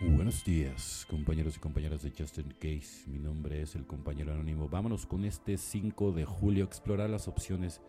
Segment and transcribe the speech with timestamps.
[0.00, 3.02] Buenos días, compañeros y compañeras de Justin Case.
[3.08, 4.68] Mi nombre es el compañero anónimo.
[4.68, 7.80] Vámonos con este 5 de julio a explorar las opciones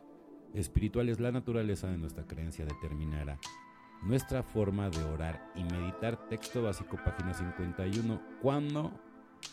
[0.56, 1.20] espirituales.
[1.20, 3.38] La naturaleza de nuestra creencia determinará
[4.02, 6.28] nuestra forma de orar y meditar.
[6.30, 8.20] Texto básico, página 51.
[8.42, 8.92] Cuando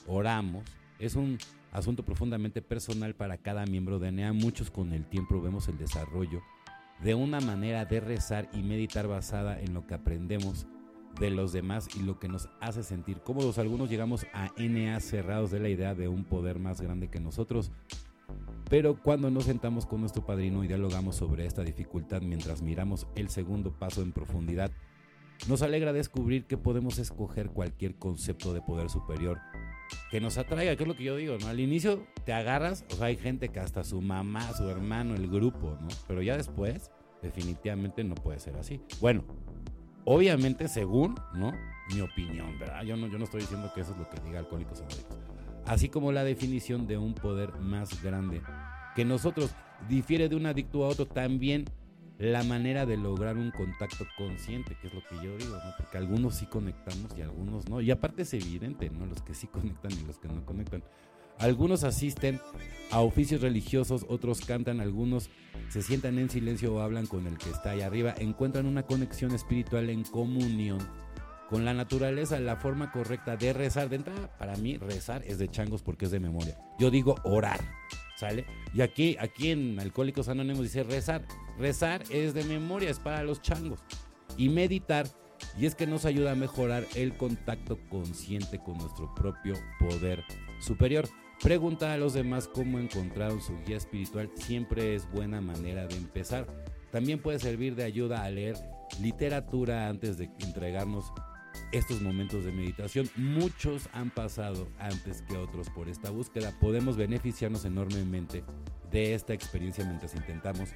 [0.07, 0.65] oramos,
[0.99, 1.37] es un
[1.73, 4.33] asunto profundamente personal para cada miembro de NEA.
[4.33, 6.41] Muchos con el tiempo vemos el desarrollo
[7.03, 10.67] de una manera de rezar y meditar basada en lo que aprendemos
[11.19, 13.59] de los demás y lo que nos hace sentir cómodos.
[13.59, 17.73] Algunos llegamos a NA cerrados de la idea de un poder más grande que nosotros.
[18.69, 23.29] Pero cuando nos sentamos con nuestro padrino y dialogamos sobre esta dificultad mientras miramos el
[23.29, 24.73] segundo paso en profundidad,
[25.49, 29.39] nos alegra descubrir que podemos escoger cualquier concepto de poder superior
[30.11, 31.47] que nos atraiga, que es lo que yo digo, ¿no?
[31.47, 35.29] Al inicio te agarras, o sea, hay gente que hasta su mamá, su hermano, el
[35.29, 35.89] grupo, ¿no?
[36.09, 36.91] Pero ya después,
[37.23, 38.81] definitivamente no puede ser así.
[39.01, 39.25] Bueno,
[40.09, 41.53] Obviamente, según, ¿no?
[41.93, 42.85] Mi opinión, ¿verdad?
[42.85, 45.19] Yo no, yo no estoy diciendo que eso es lo que diga Alcohólicos Anónimos.
[45.67, 48.41] Así como la definición de un poder más grande
[48.95, 49.51] que nosotros
[49.89, 51.65] difiere de un adicto a otro, también
[52.19, 55.75] la manera de lograr un contacto consciente, que es lo que yo digo, ¿no?
[55.77, 57.81] Porque algunos sí conectamos y algunos no.
[57.81, 59.07] Y aparte es evidente, ¿no?
[59.07, 60.85] Los que sí conectan y los que no conectan.
[61.39, 62.41] Algunos asisten
[62.91, 65.31] a oficios religiosos, otros cantan, algunos
[65.69, 69.33] se sientan en silencio o hablan con el que está ahí arriba, encuentran una conexión
[69.33, 70.79] espiritual en comunión
[71.49, 73.89] con la naturaleza, la forma correcta de rezar.
[73.89, 76.59] De entrada, para mí, rezar es de changos porque es de memoria.
[76.79, 77.61] Yo digo orar,
[78.17, 78.47] ¿sale?
[78.75, 81.25] Y aquí, aquí en Alcohólicos Anónimos dice rezar.
[81.59, 83.81] Rezar es de memoria, es para los changos.
[84.37, 85.07] Y meditar,
[85.59, 90.25] y es que nos ayuda a mejorar el contacto consciente con nuestro propio poder
[90.61, 91.09] superior.
[91.43, 96.47] Preguntar a los demás cómo encontraron su guía espiritual siempre es buena manera de empezar.
[96.91, 98.57] También puede servir de ayuda a leer
[99.01, 101.13] literatura antes de entregarnos
[101.73, 103.09] estos momentos de meditación.
[103.17, 106.53] Muchos han pasado antes que otros por esta búsqueda.
[106.59, 108.43] Podemos beneficiarnos enormemente
[108.91, 110.71] de esta experiencia mientras intentamos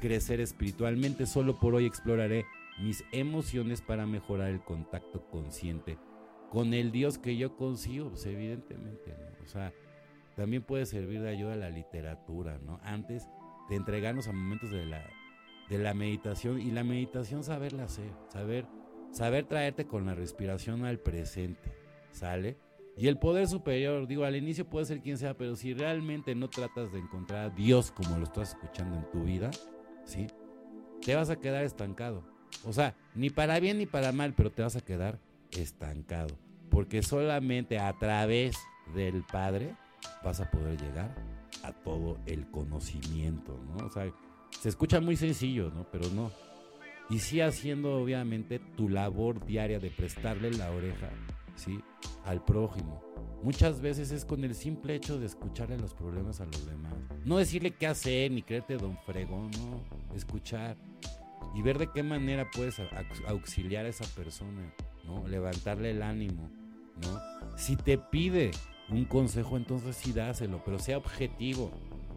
[0.00, 1.26] crecer espiritualmente.
[1.26, 2.46] Solo por hoy exploraré
[2.80, 5.98] mis emociones para mejorar el contacto consciente
[6.50, 9.44] con el Dios que yo consigo, pues evidentemente, ¿no?
[9.44, 9.72] O sea,
[10.38, 12.78] también puede servir de ayuda a la literatura, ¿no?
[12.84, 13.28] Antes
[13.68, 15.04] de entregarnos a momentos de la,
[15.68, 18.64] de la meditación y la meditación saberla hacer, saber,
[19.10, 21.74] saber traerte con la respiración al presente,
[22.12, 22.56] ¿sale?
[22.96, 26.48] Y el poder superior, digo, al inicio puede ser quien sea, pero si realmente no
[26.48, 29.50] tratas de encontrar a Dios como lo estás escuchando en tu vida,
[30.04, 30.28] ¿sí?
[31.04, 32.22] Te vas a quedar estancado.
[32.64, 35.18] O sea, ni para bien ni para mal, pero te vas a quedar
[35.50, 36.38] estancado.
[36.70, 38.56] Porque solamente a través
[38.94, 39.74] del Padre
[40.24, 41.14] vas a poder llegar
[41.62, 43.86] a todo el conocimiento, ¿no?
[43.86, 44.12] O sea,
[44.60, 45.86] se escucha muy sencillo, ¿no?
[45.90, 46.30] Pero no.
[47.10, 51.08] Y sí haciendo obviamente tu labor diaria de prestarle la oreja,
[51.56, 51.80] ¿sí?
[52.24, 53.02] Al prójimo.
[53.42, 56.92] Muchas veces es con el simple hecho de escucharle los problemas a los demás.
[57.24, 60.14] No decirle qué hacer ni creerte don fregón, no.
[60.14, 60.76] Escuchar.
[61.54, 62.76] Y ver de qué manera puedes
[63.26, 65.26] auxiliar a esa persona, ¿no?
[65.26, 66.50] Levantarle el ánimo,
[67.02, 67.56] ¿no?
[67.56, 68.50] Si te pide
[68.90, 71.70] un consejo, entonces sí dáselo, pero sea objetivo.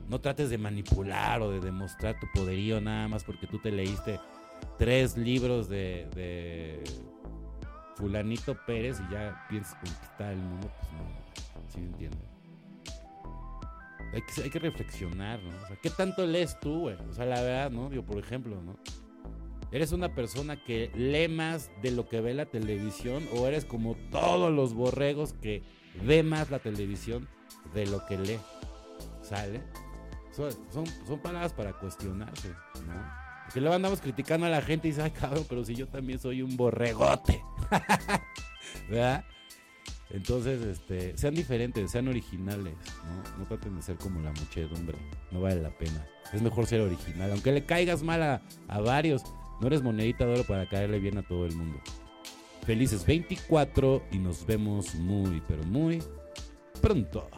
[0.10, 4.20] No trates de manipular o de demostrar tu poderío nada más porque tú te leíste
[4.78, 6.84] tres libros de,
[7.96, 12.20] fulanito Pérez y ya piensas conquistar el mundo, pues no, ¿sí entiendes?
[14.14, 15.56] Hay que, hay que reflexionar, ¿no?
[15.64, 16.98] O sea, ¿qué tanto lees tú, güey?
[17.10, 17.90] O sea, la verdad, ¿no?
[17.92, 18.78] Yo, por ejemplo, ¿no?
[19.72, 23.96] ¿Eres una persona que lee más de lo que ve la televisión o eres como
[24.12, 25.64] todos los borregos que
[26.04, 27.28] ve más la televisión
[27.74, 28.40] de lo que lee.
[29.22, 29.62] ¿Sale?
[30.32, 33.22] Son, son, palabras para cuestionarse, ¿no?
[33.46, 36.20] Porque luego andamos criticando a la gente y dice, ay cabrón, pero si yo también
[36.20, 37.44] soy un borregote.
[38.90, 39.26] ¿Verdad?
[40.10, 43.40] Entonces, este, sean diferentes, sean originales, ¿no?
[43.40, 44.98] No traten de ser como la muchedumbre,
[45.32, 46.06] no vale la pena.
[46.34, 49.24] Es mejor ser original, aunque le caigas mal a, a varios,
[49.62, 51.80] no eres monedita de oro para caerle bien a todo el mundo.
[52.66, 56.02] Felices 24 y nos vemos muy, pero muy
[56.82, 57.30] pronto.